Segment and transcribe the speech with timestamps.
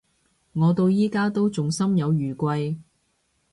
[0.53, 2.75] 我到而家都仲心有餘悸